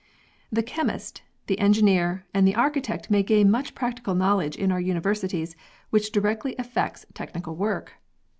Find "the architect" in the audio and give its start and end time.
2.47-3.11